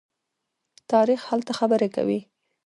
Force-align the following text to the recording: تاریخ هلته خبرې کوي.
تاریخ 0.91 1.21
هلته 1.31 1.51
خبرې 1.59 1.87
کوي. 1.95 2.19